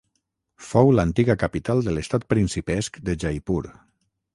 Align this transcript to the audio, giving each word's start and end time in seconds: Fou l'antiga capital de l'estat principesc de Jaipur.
Fou 0.69 0.89
l'antiga 1.01 1.37
capital 1.45 1.85
de 1.91 1.95
l'estat 1.99 2.29
principesc 2.35 3.03
de 3.11 3.21
Jaipur. 3.27 3.65